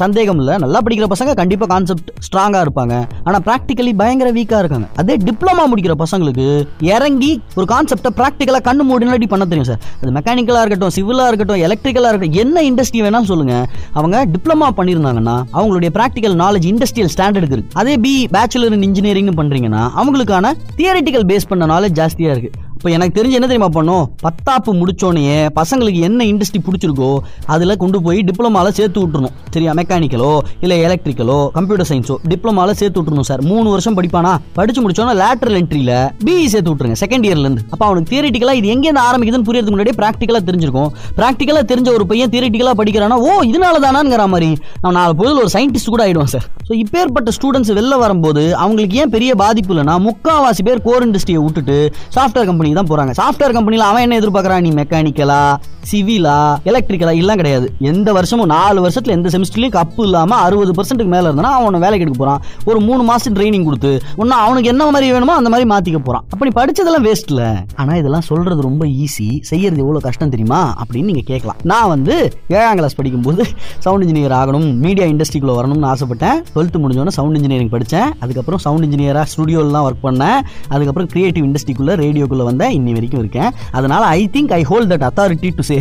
[0.00, 0.54] சந்தேகம் இல்லை.
[0.64, 2.94] நல்லா படிக்கிற பசங்க கண்டிப்பா கான்செப்ட் ஸ்ட்ராங்கா இருப்பாங்க.
[3.24, 4.86] ஆனா பிராக்டிக்கலி பயங்கர வீக்கா இருக்காங்க.
[5.02, 6.46] அதே டிப்ளமா முடிக்கிற பசங்களுக்கு
[6.94, 12.12] இறங்கி ஒரு கான்செப்டை ப்ராக்டிக்கலா கண்ணு மூடினாடி பண்ண தெரியும் சார் அது மெக்கானிக்கலா இருக்கட்டும் சிவிலாக இருக்கட்டும் எலக்ட்ரிக்கலாக
[12.12, 13.56] இருக்கட்டும் என்ன இண்டஸ்ட்ரி வேணாலும் சொல்லுங்க.
[13.98, 17.78] அவங்க டிப்ளமா பண்ணியிருந்தாங்கன்னா அவங்களுடைய ப்ராக்டிக்கல் நாலேஜ் இண்டஸ்ட்ரியல் ஸ்டாண்டர்டுக்கு இருக்கு.
[17.82, 22.50] அதே பி பேச்சுலர் இன் இன்ஜினியரிங் பண்றீங்கன்னா அவங்களுக்கான தியரிட்டிக்கல் பேஸ் பண்ண நாலேஜ் ஜாஸ்தியாக இருக்கு.
[22.78, 24.04] இப்போ எனக்கு தெரிஞ்சு என்ன தெரியுமா பண்ணும்?
[24.24, 25.22] பத்தாப்பு முடிச்சோடனே
[25.56, 27.08] பசங்களுக்கு என்ன இண்டஸ்ட்ரி பிடிச்சிருக்கோ
[27.54, 29.72] அதில் கொண்டு போய் டிப்ளமாவில் சேர்த்து விட்டுருணும் சரியா?
[29.78, 30.28] மெக்கானிக்கலோ
[30.64, 33.42] இல்லை எலக்ட்ரிக்கலோ கம்ப்யூட்டர் சயின்ஸோ டிப்ளமாவில் சேர்த்து விட்டுருணும் சார்.
[33.50, 34.32] மூணு வருஷம் படிப்பானா?
[34.58, 35.92] படிச்சு முடிச்சோன்னா லேட்டரல் என்ட்ரியில்
[36.26, 40.90] பிஇ சேர்த்து விட்டுருங்க செகண்ட் இயர்லேருந்து அப்போ அவனுக்கு தியரிட்டிக்கலாக இது எங்கேருந்து ஆரம்பிக்குதுன்னு புரியறதுக்கு முன்னாடியே ப்ராக்டிக்கலாக தெரிஞ்சிருக்கும்.
[41.18, 43.18] ப்ராக்டிக்கலாக தெரிஞ்ச ஒரு பையன் தியரிட்டிக்கலாக படிக்கிறானா?
[43.26, 44.50] ஓ இதனால தானாங்கிற மாதிரி.
[44.84, 46.46] நான் நாலு பொழுது ஒரு சயின்டிஸ்ட் கூட ஆகிடுவான் சார்.
[46.68, 51.78] ஸோ இப்பேற்பட்ட ஸ்டூடெண்ட்ஸ் வெளில வரும்போது அவங்களுக்கு ஏன் பெரிய பாதிப்பு இல்லைன்னா முக்காவாசி பேர் கோர் இண்டஸ்ட்ரியை விட்டுட்டு
[52.16, 53.12] சாஃப்ட்வேர் கம்பெனி கம்பெனிக்கு தான் போறாங்க.
[53.20, 54.60] சாஃப்ட்வேர் கம்பெனில அவன் என்ன எதிர்பார்க்கறான்?
[54.60, 55.42] நீ மெக்கானிக்கலா
[55.90, 57.66] சிவிலா எலக்ட்ரிக்கலா எல்லாம் கிடையாது.
[57.78, 62.24] எந்த வருஷமும் நாலு வருஷத்துல எந்த செமிஸ்டர்லயும் கப்பு இல்லாம அறுபது பர்சன்ட்டுக்கு மேல இருந்தா அவனை வேலைக்கு எடுக்க
[62.24, 62.42] போறான்.
[62.64, 66.24] ஒரு மூணு மாசம் ட்ரைனிங் கொடுத்து ஒன்னு அவனுக்கு என்ன மாதிரி வேணுமோ அந்த மாதிரி மாத்திக்க போறான்.
[66.32, 67.42] அப்படி நீ படிச்சதெல்லாம் வேஸ்ட்ல
[67.74, 70.60] ஆனா இதெல்லாம் சொல்றது ரொம்ப ஈஸி செய்யறது எவ்வளவு கஷ்டம் தெரியுமா?
[70.82, 71.56] அப்படின்னு நீங்க கேட்கலாம்.
[71.62, 72.14] நான் வந்து
[72.48, 73.44] ஏழாம் கிளாஸ் படிக்கும்போது
[73.78, 76.38] சவுண்ட் இன்ஜினியர் ஆகணும் மீடியா இண்டஸ்ட்ரிக்குள்ள வரணும்னு ஆசைப்பட்டேன்.
[76.54, 80.38] டுவெல்த் முடிஞ்சோன்னே சவுண்ட் இன்ஜினியரிங் படித்தேன் அதுக்கப்புறம் சவுண்ட் இன்ஜினியராக ஸ்டுடியோலாம் ஒர்க் பண்ணேன்.
[80.68, 83.50] அதுக்கப்புறம் கிரியேட்டிவ் இண்டஸ்ட்ரிக்குள்ள ரேடியோக்குள்ள வந்தேன் இன்னி வரைக்கும் இருக்கேன்.
[83.78, 85.76] அதனால I think I hold that authority to say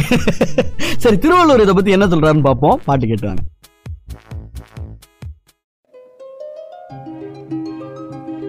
[1.04, 2.80] சரி திருவள்ளூர் இதை பத்தி என்ன சொல்றாருன்னு பார்ப்போம்.
[2.88, 3.44] பாட்டு கேட்டுவாங்க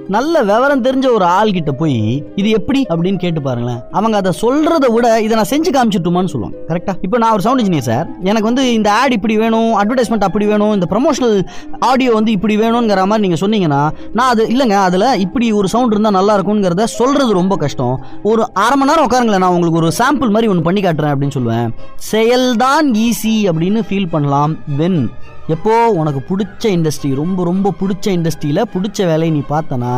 [0.09, 2.87] நல்ல விவரம் தெரிஞ்ச ஒரு ஆள் கிட்ட போய் இது எப்படி?
[2.89, 3.81] அப்படின்னு கேட்டு பாருங்களேன்.
[3.91, 6.57] அவங்க அதை சொல்றதை விட இதை நான் செஞ்சு காமிச்சிட்டுமான்னு சொல்லுவாங்க.
[6.69, 8.09] கரெக்டா இப்போ நான் ஒரு சவுண்ட் இன்ஜினியர் சார்.
[8.21, 11.47] எனக்கு வந்து இந்த ஆட் இப்படி வேணும் அட்வர்டைஸ்மெண்ட் அப்படி வேணும் இந்த ப்ரமோஷனல்
[11.79, 16.11] ஆடியோ வந்து இப்படி வேணுங்கிற மாதிரி நீங்க சொன்னீங்கன்னா நான் அது இல்லைங்க அதுல இப்படி ஒரு சவுண்ட் இருந்தா
[16.11, 18.05] நல்லா இருக்கும்ங்கிறத சொல்றது ரொம்ப கஷ்டம்.
[18.23, 21.69] ஒரு அரை மணி நேரம் உட்காருங்களேன் நான் உங்களுக்கு ஒரு சாம்பிள் மாதிரி ஒன்று பண்ணி காட்டுறேன் அப்படின்னு சொல்லுவேன்.
[22.13, 25.09] செயல்தான் ஈஸி அப்படின்னு ஃபீல் பண்ணலாம் வென்
[25.55, 29.93] எப்போ உனக்கு பிடிச்ச இண்டஸ்ட்ரி ரொம்ப ரொம்ப பிடிச்ச இண்டஸ்ட்ரியில் பிடிச்ச வேலையை நீ பார்த்தனா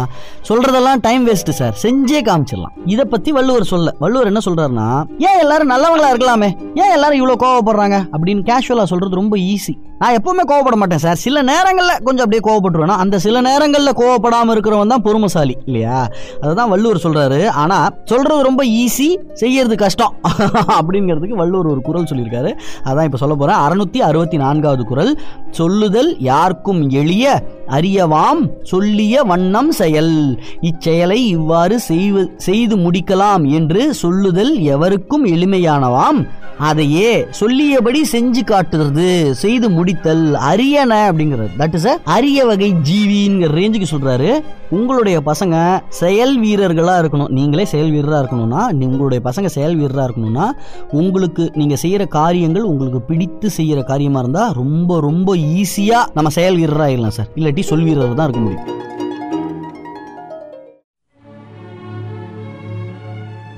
[0.48, 2.74] சொல்கிறதெல்லாம் டைம் வேஸ்ட்டு சார் செஞ்சே காமிச்சிடலாம்.
[2.84, 4.88] இதை பற்றி வள்ளுவர் சொல்ல வள்ளுவர் என்ன சொல்கிறாருன்னா
[5.28, 6.50] ஏன் எல்லாரும் நல்லவங்களா இருக்கலாமே?
[6.74, 7.98] ஏன் எல்லாரும் இவ்வளோ கோவப்படுறாங்க?
[8.14, 13.00] அப்படின்னு கேஷுவலாக சொல்கிறது ரொம்ப ஈஸி நான் எப்பவுமே கோவப்பட மாட்டேன் சார் சில நேரங்களில் கொஞ்சம் அப்படியே கோவப்பட்டுருவேன்
[13.04, 15.98] அந்த சில நேரங்களில் கோவப்படாமல் இருக்கிறவன் தான் பொறுமைசாலி இல்லையா?
[16.42, 19.08] அதுதான் வள்ளுவர் சொல்கிறாரு ஆனால் சொல்கிறது ரொம்ப ஈஸி
[19.42, 20.14] செய்யறது கஷ்டம்
[20.78, 22.52] அப்படிங்கிறதுக்கு வள்ளுவர் ஒரு குரல் சொல்லியிருக்காரு.
[22.84, 25.12] அதான் இப்போ சொல்ல போகிறேன் அறுநூத்தி அறுபத்தி நான்காவது குரல்.
[25.50, 30.42] சொல்லுதல் யாருக்கும் எளிய அறியவாம் சொல்லிய வண்ணம் செயல்.
[30.60, 36.26] இச்செயலை இவ்வாறு செய்வது செய்து முடிக்கலாம் என்று சொல்லுதல் எவருக்கும் எளிமையானவாம்.
[36.58, 41.48] அதையே சொல்லியபடி செஞ்சு காட்டுறது செய்து முடித்தல் அரியன அப்படிங்கிறது.
[41.58, 44.40] தட் இஸ் அரிய வகை ஜீவிங்கிற ரேஞ்சுக்கு சொல்றாரு.
[44.70, 47.28] உங்களுடைய பசங்க செயல் வீரர்களா இருக்கணும்.
[47.28, 50.50] நீங்களே செயல் வீரரா இருக்கணும்னா உங்களுடைய பசங்க செயல் வீரரா இருக்கணும்னா
[50.90, 56.90] உங்களுக்கு நீங்க செய்யற காரியங்கள் உங்களுக்கு பிடித்து செய்யற காரியமா இருந்தா ரொம்ப ரொம்ப ஈஸியா நம்ம செயல் வீரராக
[56.90, 57.28] ஆயிடலாம் சார்.
[57.34, 58.78] இல்லாட்டி சொல் வீரர் தான் இருக்க முடியும்.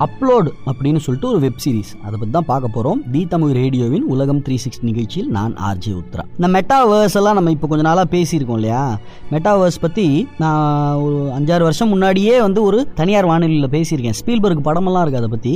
[0.05, 4.41] அப்லோடு அப்படின்னு சொல்லிட்டு ஒரு வெப் சீரிஸ் அதை பற்றி தான் பார்க்க போகிறோம் தி தமிழ் ரேடியோவின் உலகம்
[4.45, 6.23] த்ரீ சிக்ஸ்டி நிகழ்ச்சியில் நான் ஆர்ஜே உத்ரா.
[6.37, 8.81] இந்த மெட்டாவேர்ஸ் எல்லாம் நம்ம இப்போ கொஞ்ச நாளாக பேசியிருக்கோம் இல்லையா?
[9.33, 10.05] மெட்டாவேர்ஸ் பற்றி
[10.43, 10.63] நான்
[11.05, 14.17] ஒரு அஞ்சாறு வருஷம் முன்னாடியே வந்து ஒரு தனியார் வானொலியில் பேசியிருக்கேன்.
[14.21, 15.53] ஸ்பீல்பர்க் படமெல்லாம் இருக்குது அதை பற்றி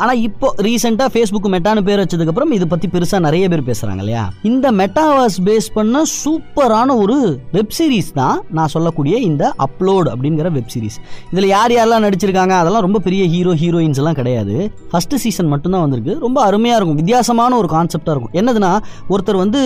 [0.00, 4.24] ஆனால் இப்போ ரீசெண்டாக ஃபேஸ்புக் மெட்டான்னு பேர் வச்சதுக்கப்புறம் இதை பற்றி பெருசாக நிறைய பேர் பேசுகிறாங்க இல்லையா?
[4.50, 7.18] இந்த மெட்டாவேர்ஸ் பேஸ் பண்ண சூப்பரான ஒரு
[7.58, 10.98] வெப் சீரிஸ் தான் நான் சொல்லக்கூடிய இந்த அப்லோடு அப்படிங்கிற வெப் சீரிஸ்
[11.34, 12.56] இதில் யார் யாரெல்லாம் நடிச்சிருக்காங்க?
[12.62, 14.54] அதெல்லாம் ரொம்ப பெரிய ஹீரோ ஹீரோயின்ஸ் எல்லாம் கிடையாது.
[14.90, 16.12] ஃபர்ஸ்ட் சீசன் மட்டும்தான் வந்திருக்கு.
[16.24, 16.98] ரொம்ப அருமையாக இருக்கும்.
[17.00, 18.34] வித்தியாசமான ஒரு கான்செப்டாக இருக்கும்.
[18.40, 18.72] என்னதுன்னா
[19.12, 19.60] ஒருத்தர் வந்து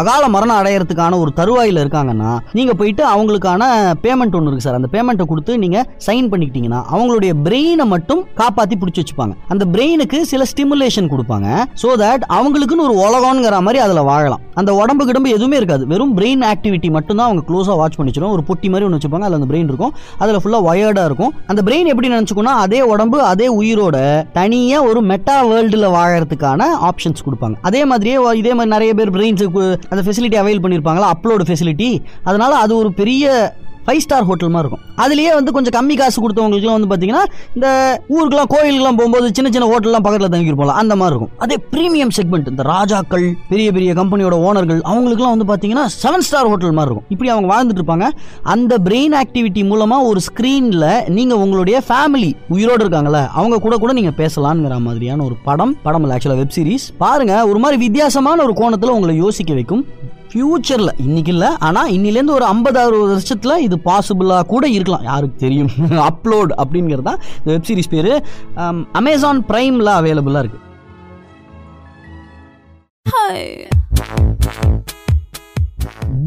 [0.00, 3.62] அகால மரணம் அடையறதுக்கான ஒரு தருவாயில் இருக்காங்கன்னா நீங்கள் போயிட்டு அவங்களுக்கான
[4.04, 9.02] பேமெண்ட் ஒன்று இருக்கு சார் அந்த பேமெண்ட்டை கொடுத்து நீங்கள் சைன் பண்ணிக்கிட்டீங்கன்னா அவங்களுடைய பிரெயினை மட்டும் காப்பாற்றி பிடிச்சி
[9.02, 9.36] வச்சுப்பாங்க.
[9.54, 11.48] அந்த பிரெயினுக்கு சில ஸ்டிமுலேஷன் கொடுப்பாங்க.
[11.82, 14.42] ஸோ தட் அவங்களுக்குன்னு ஒரு உலகம்ங்கிற மாதிரி அதில் வாழலாம்.
[14.60, 15.84] அந்த உடம்பு கிடம்பு எதுவுமே இருக்காது.
[15.92, 18.32] வெறும் பிரெயின் ஆக்டிவிட்டி மட்டும் தான் அவங்க க்ளோஸாக வாட்ச் பண்ணிச்சிடும்.
[18.36, 19.26] ஒரு பொட்டி மாதிரி ஒன்று வச்சுப்பாங்க.
[19.26, 19.92] அதில் அந்த பிரெயின் இருக்கும்.
[20.22, 21.32] அதில் ஃபுல்லாக வயர்டாக இருக்கும்.
[21.50, 23.96] அந்த பிரெயின் எப்படி நினச்சிக்கோன்னா அதே உடம்பு அதே உயிரோட
[24.32, 27.56] தனியாக ஒரு மெட்டா வேர்ல்டுல வாழறதுக்கான ஆப்ஷன்ஸ் கொடுப்பாங்க.
[27.60, 31.90] அதே மாதிரியே இதே மாதிரி நிறைய பேர் பிரெயின்ஸுக்கு அந்த ஃபெசிலிட்டி அவைல் பண்ணியிருப்பாங்களா அப்லோடு ஃபெசிலிட்டி
[32.24, 33.54] அதனால அது ஒரு பெரிய
[33.86, 34.84] ஃபைவ் ஸ்டார் ஹோட்டல் மாதிரி இருக்கும்.
[35.04, 37.24] அதுலயே வந்து கொஞ்சம் கம்மி காசு கொடுத்தவங்களுக்குலாம் வந்து பார்த்தீங்கன்னா
[37.56, 37.68] இந்த
[38.14, 41.32] ஊருக்குலாம் கோயிலுக்குலாம் போகும்போது சின்ன சின்ன ஹோட்டல்லாம் பக்கத்தில் தங்கியிருப்போம்ல அந்த மாதிரி இருக்கும்.
[41.44, 46.76] அதே ப்ரீமியம் செக்மெண்ட் இந்த ராஜாக்கள் பெரிய பெரிய கம்பெனியோட ஓனர்கள் அவங்களுக்குலாம் வந்து பார்த்தீங்கன்னா செவன் ஸ்டார் ஹோட்டல்
[46.78, 47.08] மாதிரி இருக்கும்.
[47.16, 48.08] இப்படி அவங்க வாழ்ந்துட்டு இருப்பாங்க.
[48.54, 54.18] அந்த பிரெயின் ஆக்டிவிட்டி மூலமாக ஒரு ஸ்க்ரீனில் நீங்கள் உங்களுடைய ஃபேமிலி உயிரோடு இருக்காங்கல்ல அவங்க கூட கூட நீங்கள்
[54.22, 58.94] பேசலாம்ங்கிற மாதிரியான ஒரு படம் படம் இல்லை ஆக்சுவலாக வெப் சீரிஸ் பாருங்கள் ஒரு மாதிரி வித்தியாசமான ஒரு கோணத்தில்
[58.96, 59.84] உங்களை யோசிக்க வைக்கும்.
[60.30, 65.02] ஃப்யூச்சரில் இன்னைக்கு இல்லை ஆனால் இன்னிலேருந்து ஒரு ஐம்பது அறுபது வருஷத்தில் இது பாசிபிளாக கூட இருக்கலாம்.
[65.02, 65.70] யாருக்கு தெரியும்?
[66.10, 68.12] அப்லோட் அப்படிங்கிறது தான் இந்த வெப் சீரிஸ் பேர்.
[68.92, 70.64] அமேசான் ப்ரைமில் அவைலபிளாக இருக்குது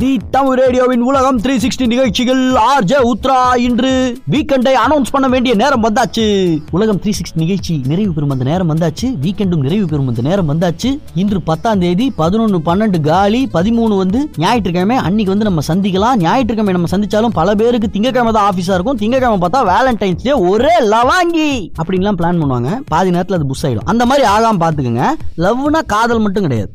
[0.01, 2.41] தி தமிழ் ரேடியோவின் உலகம் த்ரீ சிக்ஸ்டி நிகழ்ச்சிகள்
[2.71, 3.91] ஆர்ஜே உத்ரா இன்று
[4.33, 6.25] வீக்கெண்டை அனௌன்ஸ் பண்ண வேண்டிய நேரம் வந்தாச்சு.
[6.71, 9.07] உலகம் த்ரீ சிக்ஸ்டி நிகழ்ச்சி நிறைவு பெறும் அந்த நேரம் வந்தாச்சு.
[9.25, 10.91] வீக்கெண்டும் நிறைவு பெறும் அந்த நேரம் வந்தாச்சு.
[11.15, 14.97] இன்று பத்தாம் தேதி பதினொன்று பன்னெண்டு காலி பதிமூணு வந்து ஞாயிற்றுக்கிழமை.
[15.07, 16.17] அன்னைக்கு வந்து நம்ம சந்திக்கலாம்.
[16.25, 18.99] ஞாயிற்றுக்கிழமை நம்ம சந்திச்சாலும் பல பேருக்கு திங்கக்கிழமை தான் ஆஃபீஸாக இருக்கும்.
[19.03, 21.49] திங்கக்கிழமை பார்த்தா வேலண்டைன்ஸ் டே ஒரே லவாங்கி
[21.81, 22.71] அப்படின்லாம் பிளான் பண்ணுவாங்க.
[22.93, 23.89] பாதி நேரத்தில் அது புஷ் ஆயிடும்.
[23.93, 25.05] அந்த மாதிரி ஆகாம பார்த்துக்குங்க.
[25.45, 26.71] லவ்னா காதல் மட்டும் கிடையாது.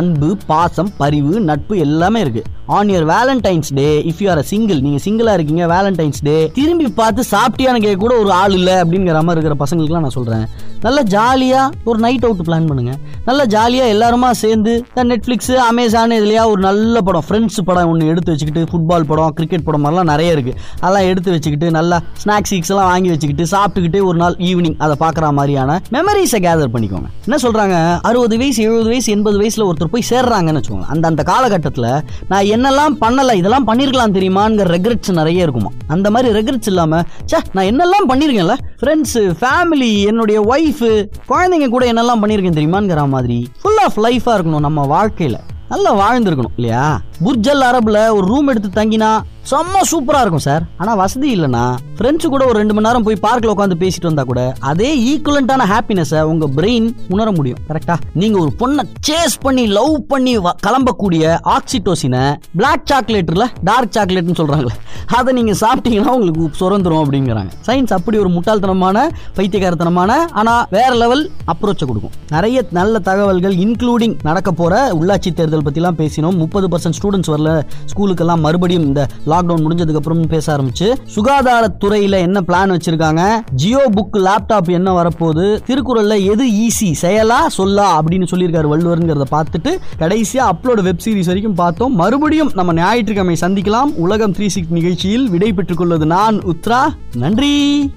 [0.00, 2.42] அன்பு பாசம் பரிவு நட்பு எல்லாமே இருக்கு.
[2.66, 7.24] On your Valentine's Day if you are single நீங்க சிங்கிளா இருக்கீங்க வேலண்டைன்ஸ் டே திரும்பி பார்த்து
[7.30, 10.46] சாப்பிட்டியான்னு கேட்க கூட ஒரு ஆள் இல்லை அப்படிங்கிற மாதிரி இருக்கிற பசங்களுக்குலாம் நான் சொல்றேன்.
[10.80, 12.94] நல்ல ஜாலியா ஒரு நைட் அவுட் பிளான் பண்ணுங்க.
[13.24, 18.64] நல்ல ஜாலியா எல்லாருமா சேர்ந்து நெட்ஃபிளிக்ஸ் அமேசான் இதுலயா ஒரு நல்ல படம் ஃப்ரெண்ட்ஸ் படம் ஒன்று எடுத்து வச்சுக்கிட்டு
[18.70, 20.54] ஃபுட்பால் படம் கிரிக்கெட் படம் மாதிரிலாம் நிறைய இருக்கு.
[20.80, 25.32] அதெல்லாம் எடுத்து வச்சுக்கிட்டு நல்லா ஸ்நாக்ஸ் சீக்ஸ் எல்லாம் வாங்கி வச்சுக்கிட்டு சாப்பிட்டுக்கிட்டு ஒரு நாள் ஈவினிங் அதை பார்க்குற
[25.32, 27.08] மாதிரியான மெமரிஸை கேதர் பண்ணிக்கோங்க.
[27.26, 27.76] என்ன சொல்றாங்க?
[28.00, 30.86] அறுபது வயசு எழுபது வயசு எண்பது வயசுல ஒருத்தர் போய் சேர்றாங்கன்னு வச்சுக்கோங்க.
[30.86, 31.93] அந்த அந்த காலகட்டத்தில்
[32.28, 35.70] நான் என்னெல்லாம் பண்ணலை இதெல்லாம் பண்ணிருக்கலாம் தெரியுமாங்கிற ரெக்ரெட்ஸ் நிறைய இருக்குமா?
[35.86, 40.84] அந்த மாதிரி ரெக்ரெட்ஸ் இல்லாம ச்சே நான் என்னெல்லாம் பண்ணியிருக்கேன்ல ஃப்ரெண்ட்ஸு ஃபேமிலி என்னுடைய ஒய்ஃப்
[41.28, 45.36] குழந்தைங்க கூட என்னெல்லாம் பண்ணியிருக்கேன் தெரியுமாங்கிற மாதிரி ஃபுல் ஆஃப் லைஃபாக இருக்கணும் நம்ம வாழ்க்கையில.
[45.68, 47.00] நல்லா வாழ்ந்திருக்கணும் இல்லையா?
[47.24, 49.10] புர்ஜல் அரபில் ஒரு ரூம் எடுத்து தங்கினா
[49.50, 50.62] செம்ம சூப்பரா இருக்கும் சார்.
[50.76, 54.52] ஆனா வசதி இல்லைன்னா ஃப்ரெண்ட்ஸ் கூட ஒரு ரெண்டு மணி நேரம் போய் பார்க்ல உட்காந்து பேசிட்டு வந்தா கூட
[54.60, 57.58] அதே ஈக்குவலண்டான ஹாப்பினஸை உங்க பிரெயின் உணர முடியும்.
[57.68, 64.38] கரெக்டா நீங்க ஒரு பொண்ணை சேஸ் பண்ணி லவ் பண்ணி வ- கிளம்பக்கூடிய ஆக்சிடோசினை பிளாக் சாக்லேட்ல டார்க் சாக்லேட்னு
[64.40, 64.74] சொல்றாங்களே
[65.06, 67.50] அதை நீங்க சாப்பிட்டீங்கன்னா உங்களுக்கு சுரந்துரும் அப்படிங்கிறாங்க.
[67.66, 72.10] சயின்ஸ் அப்படி ஒரு முட்டாள்தனமான பைத்தியகாரத்தனமான ஆனா வேற லெவல் அப்ரோச்சை கொடுக்கும்.
[72.28, 76.36] நிறைய நல்ல தகவல்கள் இன்க்ளூடிங் நடக்க போற உள்ளாட்சி தேர்தல் பத்திலாம் பேசினோம்.
[76.36, 77.62] முப்பது பர்சன்ட் ஸ்டூடெண்ட்ஸ் வரல
[77.94, 83.40] ஸ்கூலுக்கெல்லாம் மறுபடியும் இந்த லாக்டவுன் முடிஞ்சதுக்கு அப்புறம் பேச ஆரம்பிச்சு சுகாதாரத்துறையில என்ன பிளான் வச்சிருக்காங்க?
[83.52, 85.58] ஜியோ புக் லேப்டாப் என்ன வரப்போகுது?
[85.66, 91.94] திருக்குறள்ல எது ஈஸி செயலா சொல்லா அப்படின்னு சொல்லியிருக்காரு வள்ளுவருங்கிறத பார்த்துட்டு கடைசியா அப்லோடு வெப் சீரிஸ் வரைக்கும் பார்த்தோம்.
[91.94, 93.94] மறுபடியும் நம்ம ஞாயிற்றுக்கிழமை சந்திக்கலாம்.
[93.96, 96.82] உலகம் த்ரீ சிக்ஸ் நிகழ்ச்சியில் விடை பெற்றுக் கொள்வது நான் உத்ரா.
[97.14, 97.90] நன்றி.